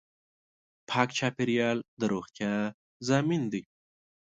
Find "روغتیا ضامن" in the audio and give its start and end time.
2.13-3.41